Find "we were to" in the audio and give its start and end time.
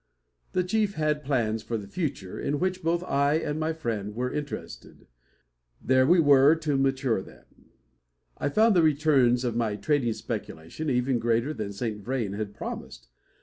6.07-6.75